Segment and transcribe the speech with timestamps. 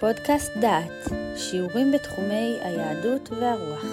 [0.00, 3.84] פודקאסט דעת, שיעורים בתחומי היהדות והרוח.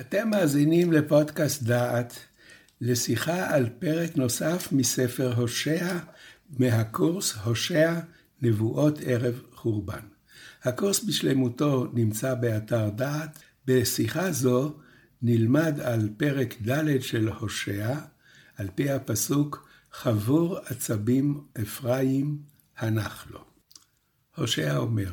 [0.00, 2.18] אתם מאזינים לפודקאסט דעת,
[2.80, 5.98] לשיחה על פרק נוסף מספר הושע,
[6.58, 7.94] מהקורס הושע
[8.42, 10.06] נבואות ערב חורבן.
[10.62, 13.38] הקורס בשלמותו נמצא באתר דעת.
[13.66, 14.74] בשיחה זו
[15.22, 17.94] נלמד על פרק ד' של הושע,
[18.56, 19.67] על פי הפסוק
[20.02, 22.38] חבור עצבים אפרים
[22.76, 23.44] הנח לו.
[24.36, 25.12] הושע אומר,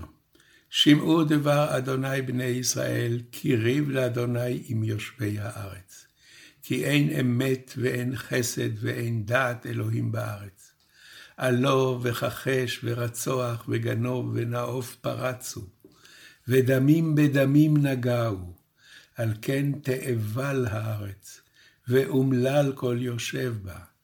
[0.69, 6.05] שמעו דבר אדוני בני ישראל, כי ריב לאדוני עם יושבי הארץ.
[6.63, 10.71] כי אין אמת ואין חסד ואין דעת אלוהים בארץ.
[11.37, 15.61] עלו וכחש ורצוח וגנוב ונאוף פרצו,
[16.47, 18.53] ודמים בדמים נגעו,
[19.15, 21.41] על כן תאבל הארץ,
[21.87, 23.94] ואומלל כל יושב בה,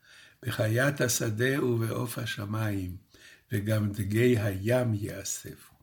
[0.44, 2.96] בחיית השדה ובעוף השמיים,
[3.52, 5.74] וגם דגי הים יאספו.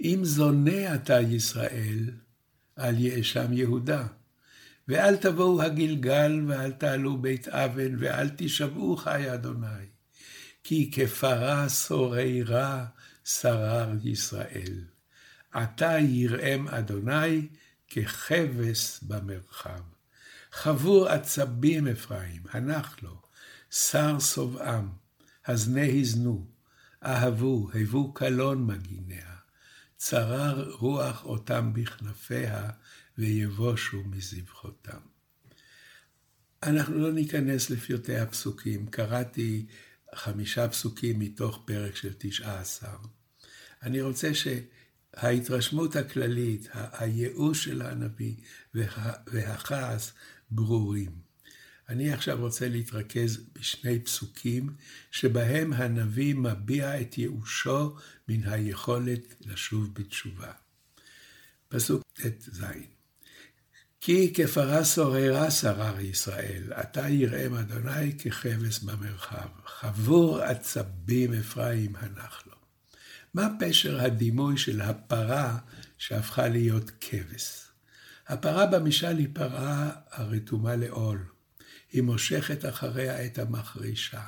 [0.00, 2.10] אם זונה אתה ישראל,
[2.78, 4.06] אל יאשם יהודה,
[4.88, 9.86] ואל תבואו הגלגל, ואל תעלו בית אבן, ואל תשבעו חי אדוני.
[10.64, 12.86] כי כפרה סוררה
[13.24, 14.84] שרר ישראל.
[15.52, 17.48] עתה יראם אדוני
[17.90, 19.97] ככבש במרחב.
[20.52, 23.22] חבור עצבים אפרים, הנח לו,
[23.70, 24.88] שר שובעם,
[25.46, 26.46] הזנה הזנו,
[27.04, 29.36] אהבו, הבו קלון מגיניה,
[29.96, 32.70] צרר רוח אותם בכנפיה,
[33.18, 35.00] ויבושו מזבחותם.
[36.62, 39.66] אנחנו לא ניכנס לפרטי הפסוקים, קראתי
[40.14, 42.96] חמישה פסוקים מתוך פרק של תשעה עשר.
[43.82, 44.34] אני רוצה
[45.16, 48.34] שההתרשמות הכללית, הייאוש של הנביא
[49.26, 50.12] והכעס
[50.50, 51.28] ברורים.
[51.88, 54.74] אני עכשיו רוצה להתרכז בשני פסוקים
[55.10, 57.96] שבהם הנביא מביע את ייאושו
[58.28, 60.52] מן היכולת לשוב בתשובה.
[61.68, 62.64] פסוק ט"ז
[64.00, 72.57] כי כפרה סוררה שרר ישראל, עתה יראם אדוני ככבש במרחב, חבור עצבים אפרים הנח לו.
[73.34, 75.58] מה פשר הדימוי של הפרה
[75.98, 77.68] שהפכה להיות כבש?
[78.28, 81.24] הפרה במשל היא פרה הרתומה לעול.
[81.92, 84.22] היא מושכת אחריה את המחרישה.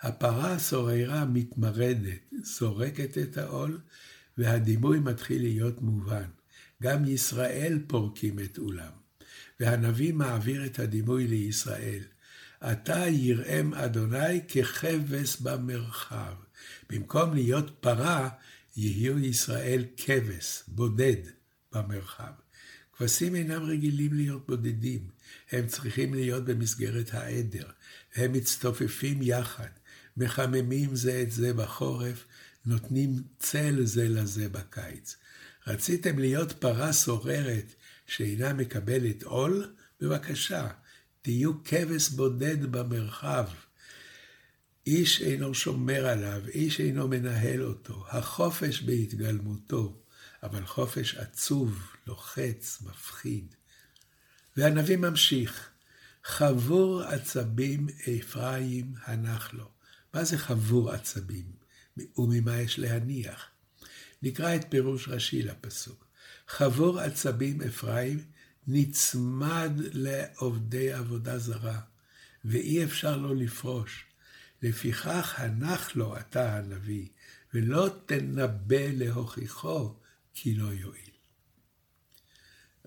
[0.00, 3.80] הפרה הסוררה מתמרדת, זורקת את העול,
[4.38, 6.28] והדימוי מתחיל להיות מובן.
[6.82, 8.92] גם ישראל פורקים את אולם.
[9.60, 12.02] והנביא מעביר את הדימוי לישראל.
[12.60, 16.34] עתה יראם אדוני ככבש במרחב.
[16.90, 18.28] במקום להיות פרה,
[18.76, 21.16] יהיו ישראל כבש, בודד,
[21.72, 22.32] במרחב.
[22.92, 25.08] כבשים אינם רגילים להיות בודדים,
[25.50, 27.66] הם צריכים להיות במסגרת העדר,
[28.14, 29.68] הם מצטופפים יחד,
[30.16, 32.24] מחממים זה את זה בחורף,
[32.66, 35.16] נותנים צל זה לזה בקיץ.
[35.66, 37.74] רציתם להיות פרה סוררת
[38.06, 39.74] שאינה מקבלת עול?
[40.00, 40.68] בבקשה,
[41.22, 43.44] תהיו כבש בודד במרחב.
[44.88, 50.02] איש אינו שומר עליו, איש אינו מנהל אותו, החופש בהתגלמותו,
[50.42, 53.54] אבל חופש עצוב, לוחץ, מפחיד.
[54.56, 55.68] והנביא ממשיך,
[56.24, 57.86] חבור עצבים
[58.18, 59.68] אפרים הנח לו.
[60.14, 61.52] מה זה חבור עצבים?
[62.18, 63.46] וממה יש להניח?
[64.22, 66.06] נקרא את פירוש רש"י לפסוק.
[66.48, 68.24] חבור עצבים אפרים
[68.66, 71.80] נצמד לעובדי עבודה זרה,
[72.44, 74.07] ואי אפשר לו לפרוש.
[74.62, 77.08] לפיכך הנח לו אתה הנביא,
[77.54, 79.94] ולא תנבא להוכיחו,
[80.34, 81.10] כי לא יועיל.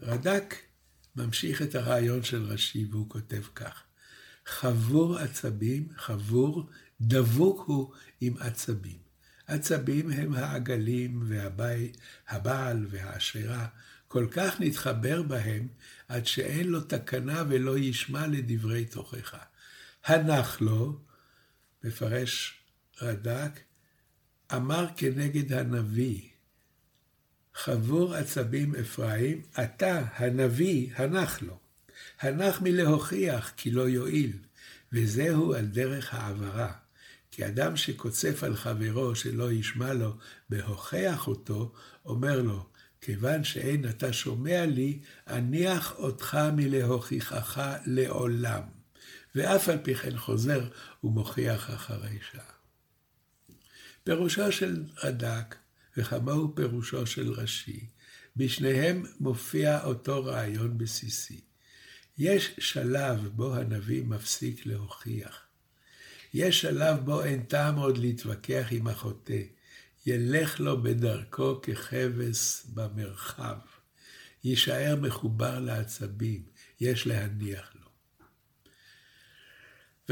[0.01, 0.55] רד"ק
[1.15, 3.83] ממשיך את הרעיון של רש"י, והוא כותב כך:
[4.45, 6.69] חבור עצבים, חבור,
[7.01, 8.97] דבוק הוא עם עצבים.
[9.47, 13.67] עצבים הם העגלים והבעל והאשרה,
[14.07, 15.67] כל כך נתחבר בהם,
[16.07, 19.37] עד שאין לו תקנה ולא ישמע לדברי תוכחה.
[20.05, 20.99] הנח לו,
[21.83, 22.59] מפרש
[23.01, 23.59] רד"ק,
[24.55, 26.21] אמר כנגד הנביא,
[27.55, 31.59] חבור עצבים אפרים, אתה, הנביא, הנח לו.
[32.19, 34.37] הנח מלהוכיח כי לא יועיל,
[34.93, 36.71] וזהו על דרך העברה.
[37.31, 40.17] כי אדם שקוצף על חברו שלא ישמע לו
[40.49, 41.73] בהוכח אותו,
[42.05, 42.69] אומר לו,
[43.01, 48.80] כיוון שאין אתה שומע לי, אניח אותך מלהוכיחך לעולם.
[49.35, 50.67] ואף על פי כן חוזר
[51.03, 52.51] ומוכיח אחרי שעה.
[54.03, 55.55] פירושו של רד"ק,
[55.97, 57.85] וכמוהו פירושו של רש"י,
[58.35, 61.41] בשניהם מופיע אותו רעיון בסיסי.
[62.17, 65.41] יש שלב בו הנביא מפסיק להוכיח.
[66.33, 69.41] יש שלב בו אין טעם עוד להתווכח עם החוטא.
[70.05, 73.57] ילך לו בדרכו ככבש במרחב.
[74.43, 76.43] יישאר מחובר לעצבים,
[76.79, 77.80] יש להניח לו.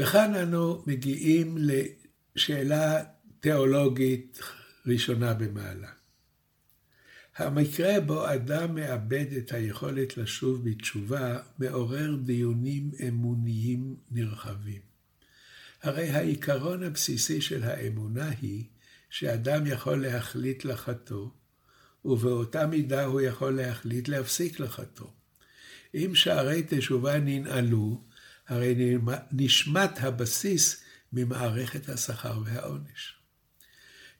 [0.00, 1.58] וכאן אנו מגיעים
[2.36, 3.02] לשאלה
[3.40, 4.40] תיאולוגית
[4.86, 5.88] ראשונה במעלה.
[7.36, 14.80] המקרה בו אדם מאבד את היכולת לשוב בתשובה מעורר דיונים אמוניים נרחבים.
[15.82, 18.64] הרי העיקרון הבסיסי של האמונה היא
[19.10, 21.28] שאדם יכול להחליט לחטוא,
[22.04, 25.10] ובאותה מידה הוא יכול להחליט להפסיק לחטוא.
[25.94, 28.09] אם שערי תשובה ננעלו,
[28.50, 28.98] הרי
[29.32, 30.82] נשמט הבסיס
[31.12, 33.14] ממערכת השכר והעונש.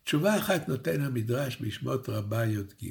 [0.05, 2.91] תשובה אחת נותן המדרש בשמות רבה י"ג.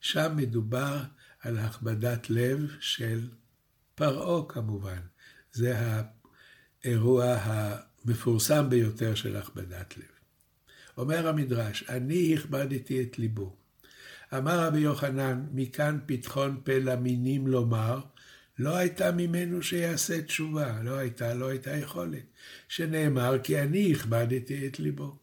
[0.00, 1.02] שם מדובר
[1.40, 3.28] על הכבדת לב של
[3.94, 5.00] פרעה כמובן.
[5.52, 6.02] זה
[6.84, 10.04] האירוע המפורסם ביותר של הכבדת לב.
[10.96, 13.56] אומר המדרש, אני הכבדתי את ליבו.
[14.36, 18.00] אמר רבי יוחנן, מכאן פתחון פה למינים לומר,
[18.62, 22.22] לא הייתה ממנו שיעשה תשובה, לא הייתה, לא הייתה יכולת.
[22.68, 25.18] שנאמר, כי אני הכבדתי את ליבו.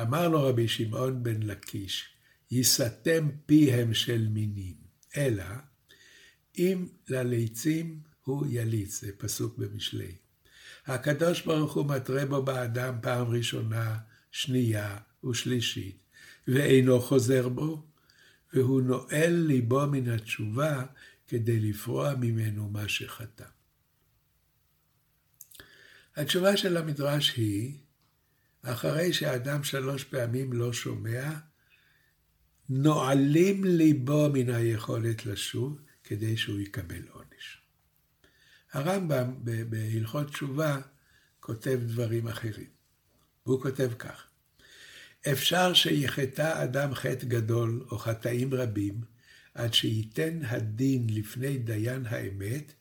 [0.00, 2.08] אמר לו רבי שמעון בן לקיש,
[2.50, 4.74] ייסתם פיהם של מינים,
[5.16, 5.44] אלא
[6.58, 10.14] אם לליצים הוא יליץ, זה פסוק במשלי.
[10.86, 13.98] הקדוש ברוך הוא מתרה בו באדם פעם ראשונה,
[14.30, 15.98] שנייה ושלישית,
[16.48, 17.86] ואינו חוזר בו,
[18.52, 20.84] והוא נועל ליבו מן התשובה
[21.32, 23.44] כדי לפרוע ממנו מה שחטא.
[26.16, 27.78] התשובה של המדרש היא,
[28.62, 31.30] אחרי שאדם שלוש פעמים לא שומע,
[32.68, 37.62] נועלים ליבו מן היכולת לשוב כדי שהוא יקבל עונש.
[38.72, 39.34] הרמב"ם
[39.68, 40.80] בהלכות תשובה
[41.40, 42.70] כותב דברים אחרים.
[43.46, 44.26] והוא כותב כך:
[45.32, 49.11] אפשר שיחטא אדם חטא גדול או חטאים רבים,
[49.54, 52.72] עד שייתן הדין לפני דיין האמת,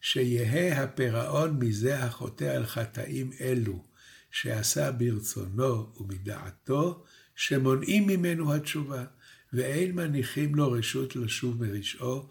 [0.00, 3.84] שיהא הפירעון מזה החוטא על חטאים אלו,
[4.30, 7.04] שעשה ברצונו ומדעתו,
[7.36, 9.04] שמונעים ממנו התשובה,
[9.52, 12.28] ואין מניחים לו רשות לשוב מרשעו,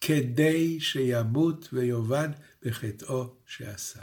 [0.00, 2.28] כדי שימות ויאבד
[2.62, 4.02] בחטאו שעשה.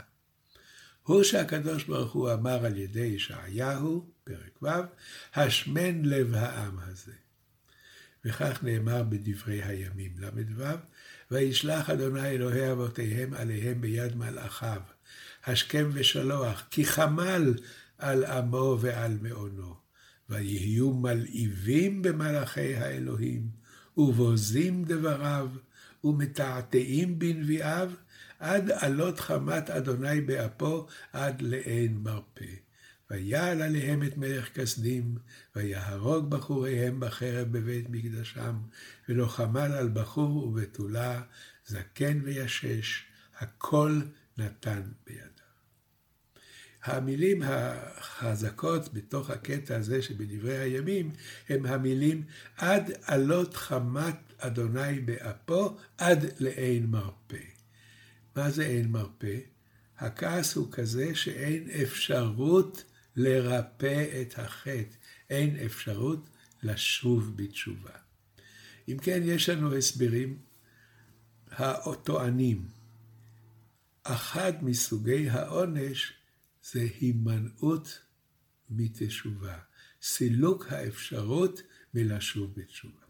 [1.02, 4.68] הוא שהקדוש ברוך הוא אמר על ידי ישעיהו, פרק ו',
[5.34, 7.23] השמן לב העם הזה.
[8.24, 10.64] וכך נאמר בדברי הימים ל"ו,
[11.30, 14.80] וישלח אדוני אלוהי אבותיהם עליהם ביד מלאכיו,
[15.46, 17.54] השכם ושלוח, כי חמל
[17.98, 19.74] על עמו ועל מעונו.
[20.28, 23.48] ויהיו מלהיבים במלאכי האלוהים,
[23.96, 25.48] ובוזים דבריו,
[26.04, 27.90] ומתעתעים בנביאיו,
[28.38, 32.63] עד עלות חמת אדוני באפו, עד לאין מרפא.
[33.10, 35.18] ויעל עליהם את מלך כסדים,
[35.56, 38.56] ויהרוג בחוריהם בחרב בבית מקדשם,
[39.08, 41.22] ולא חמל על בחור ובתולה,
[41.66, 43.04] זקן וישש,
[43.38, 44.00] הכל
[44.38, 45.44] נתן בידיו.
[46.84, 51.10] המילים החזקות בתוך הקטע הזה שבדברי הימים,
[51.48, 52.22] הם המילים
[52.56, 57.44] עד עלות חמת אדוני באפו, עד לאין מרפא.
[58.36, 59.38] מה זה אין מרפא?
[59.98, 62.84] הכעס הוא כזה שאין אפשרות
[63.16, 64.96] לרפא את החטא,
[65.30, 66.28] אין אפשרות
[66.62, 67.90] לשוב בתשובה.
[68.88, 70.38] אם כן, יש לנו הסברים
[71.50, 72.68] הטוענים.
[74.02, 76.12] אחד מסוגי העונש
[76.72, 78.00] זה הימנעות
[78.70, 79.58] מתשובה,
[80.02, 81.62] סילוק האפשרות
[81.94, 83.00] מלשוב בתשובה.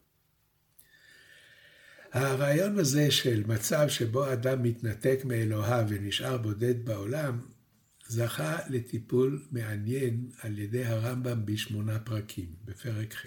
[2.12, 7.40] הרעיון הזה של מצב שבו אדם מתנתק מאלוהיו ונשאר בודד בעולם,
[8.14, 13.26] זכה לטיפול מעניין על ידי הרמב"ם בשמונה פרקים, בפרק ח'.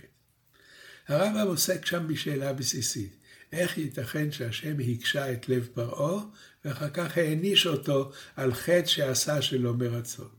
[1.07, 3.17] הרמב"ם עוסק שם בשאלה בסיסית,
[3.51, 6.23] איך ייתכן שהשם הקשה את לב פרעה,
[6.65, 10.29] ואחר כך העניש אותו על חטא שעשה שלא מרצון.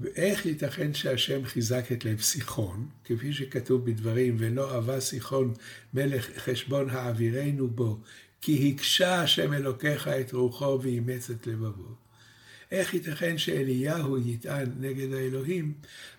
[0.00, 5.54] ואיך ייתכן שהשם חיזק את לב סיחון, כפי שכתוב בדברים, ולא אבה סיחון
[5.94, 8.00] מלך חשבון העבירנו בו,
[8.40, 12.09] כי הקשה השם אלוקיך את רוחו ואימץ את לבבו.
[12.70, 15.72] איך ייתכן שאליהו יטען נגד האלוהים,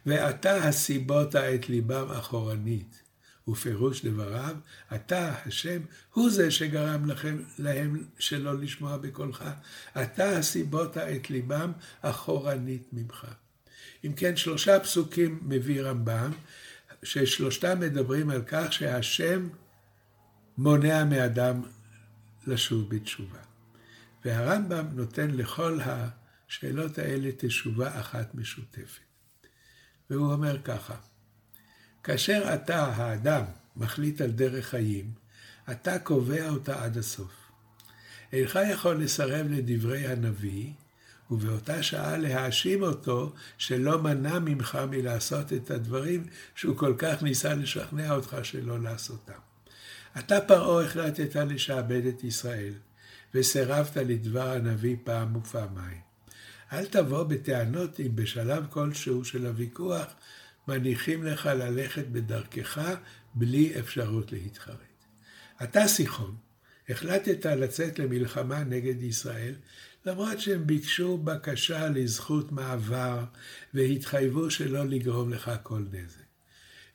[0.05, 3.01] ואתה הסיבות את ליבם אחורנית.
[3.47, 4.55] ופירוש דבריו,
[4.95, 5.81] אתה, השם,
[6.13, 9.43] הוא זה שגרם לכם, להם שלא לשמוע בקולך.
[10.01, 13.27] אתה הסיבות את ליבם אחורנית ממך.
[14.05, 16.31] אם כן, שלושה פסוקים מביא רמב"ם,
[17.03, 19.49] ששלושתם מדברים על כך שהשם
[20.57, 21.61] מונע מאדם
[22.47, 23.39] לשוב בתשובה.
[24.25, 25.79] והרמב"ם נותן לכל
[26.51, 29.01] השאלות האלה תשובה אחת משותפת.
[30.09, 30.95] והוא אומר ככה,
[32.03, 33.43] כאשר אתה, האדם,
[33.75, 35.11] מחליט על דרך חיים,
[35.71, 37.31] אתה קובע אותה עד הסוף.
[38.33, 40.71] אינך יכול לסרב לדברי הנביא,
[41.31, 46.23] ובאותה שעה להאשים אותו שלא מנע ממך מלעשות את הדברים
[46.55, 49.39] שהוא כל כך ניסה לשכנע אותך שלא לעשותם.
[50.19, 52.73] אתה פרעה החלטת לשעבד את ישראל,
[53.35, 56.10] וסירבת לדבר הנביא פעם ופעמיים.
[56.73, 60.05] אל תבוא בטענות אם בשלב כלשהו של הוויכוח
[60.67, 62.95] מניחים לך ללכת בדרכך
[63.33, 64.77] בלי אפשרות להתחרט.
[65.63, 66.35] אתה, סיחון,
[66.89, 69.55] החלטת לצאת למלחמה נגד ישראל,
[70.05, 73.23] למרות שהם ביקשו בקשה לזכות מעבר
[73.73, 76.21] והתחייבו שלא לגרום לך כל נזק.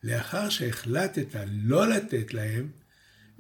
[0.05, 2.71] לאחר שהחלטת לא לתת להם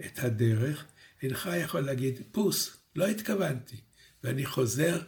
[0.07, 0.85] את הדרך,
[1.23, 3.77] אינך יכול להגיד, פוס, לא התכוונתי,
[4.25, 5.01] ואני חוזר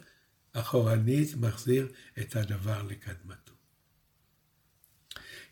[0.61, 1.88] אחורנית, מחזיר
[2.21, 3.53] את הדבר לקדמתו.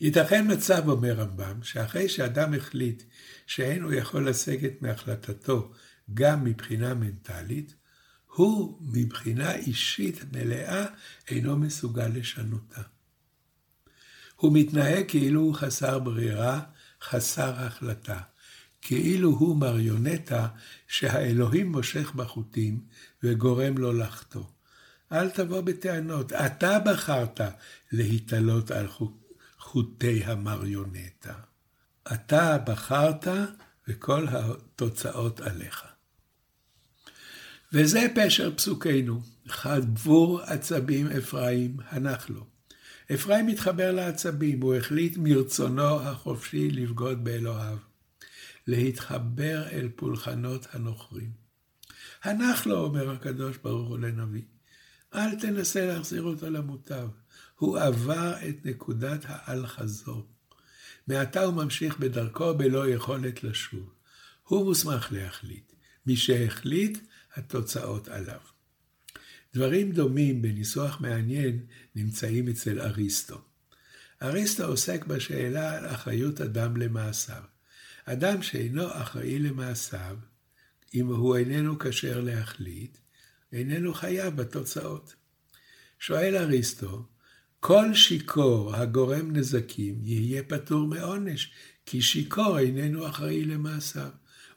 [0.01, 3.03] ייתכן מצב, אומר רמב"ם, שאחרי שאדם החליט
[3.47, 5.73] שאין הוא יכול לסגת מהחלטתו
[6.15, 7.75] גם מבחינה מנטלית,
[8.35, 10.87] הוא מבחינה אישית מלאה
[11.29, 12.83] אינו מסוגל לשנותה.
[14.37, 16.61] הוא מתנהג כאילו הוא חסר ברירה,
[17.03, 18.21] חסר החלטה.
[18.83, 20.49] כאילו הוא מריונטה
[20.89, 22.81] שהאלוהים מושך בחוטים
[23.23, 24.45] וגורם לו לחטוא.
[25.13, 27.41] אל תבוא בטענות, אתה בחרת
[27.93, 28.87] להתעלות על
[29.59, 31.35] חוטי המריונטה.
[32.13, 33.27] אתה בחרת
[33.89, 35.85] וכל התוצאות עליך.
[37.73, 42.47] וזה פשר פסוקנו, חבור עצבים אפרים, הנח לו.
[43.15, 47.77] אפרים מתחבר לעצבים, הוא החליט מרצונו החופשי לבגוד באלוהיו.
[48.67, 51.31] להתחבר אל פולחנות הנוכרים.
[52.25, 54.43] הנח לו, אומר הקדוש ברוך הוא לנביא,
[55.15, 57.09] אל תנסה להחזיר אותו למוטב.
[57.59, 60.27] הוא עבר את נקודת האל-חזור.
[61.07, 63.93] מעתה הוא ממשיך בדרכו בלא יכולת לשוב.
[64.43, 65.73] הוא מוסמך להחליט.
[66.07, 66.99] מי שהחליט,
[67.35, 68.41] התוצאות עליו.
[69.55, 73.41] דברים דומים בניסוח מעניין נמצאים אצל אריסטו.
[74.23, 77.43] אריסטו עוסק בשאלה על אחריות אדם למעשיו.
[78.05, 80.17] אדם שאינו אחראי למעשיו,
[80.95, 82.99] אם הוא איננו כשר להחליט,
[83.53, 85.15] איננו חייב בתוצאות.
[85.99, 87.07] שואל אריסטו,
[87.61, 91.53] כל שיכור הגורם נזקים יהיה פטור מעונש,
[91.87, 94.11] כי שיכור איננו אחראי למעשיו.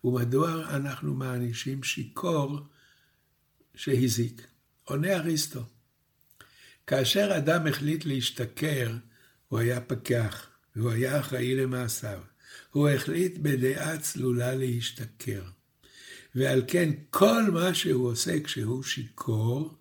[0.03, 2.59] ומדוע אנחנו מענישים שיכור
[3.75, 4.47] שהזיק?
[4.83, 5.63] עונה אריסטו,
[6.87, 8.95] כאשר אדם החליט להשתכר,
[9.47, 12.21] הוא היה פקח, והוא היה אחראי למעשיו.
[12.71, 15.41] הוא החליט בדעה צלולה להשתכר.
[16.35, 19.77] ועל כן כל מה שהוא עושה כשהוא שיכור,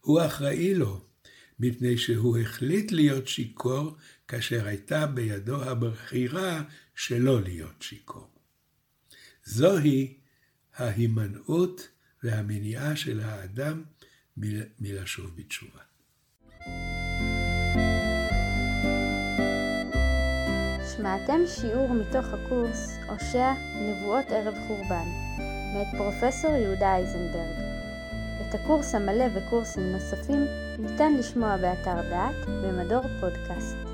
[0.00, 1.04] הוא אחראי לו,
[1.58, 3.96] מפני שהוא החליט להיות שיכור
[4.28, 6.62] כאשר הייתה בידו הבחירה
[6.94, 8.30] שלא להיות שיכור.
[9.44, 10.14] זוהי
[10.76, 11.88] ההימנעות
[12.22, 13.82] והמניעה של האדם
[14.78, 15.80] מלשוב בתשובה.
[20.96, 25.06] שמעתם שיעור מתוך הקורס הושע נבואות ערב חורבן
[25.72, 27.56] מאת פרופסור יהודה אייזנברג.
[28.40, 30.46] את הקורס המלא וקורסים נוספים
[30.78, 33.91] ניתן לשמוע באתר דעת במדור פודקאסט.